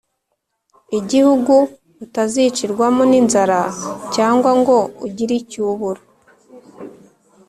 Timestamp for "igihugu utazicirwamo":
0.99-3.03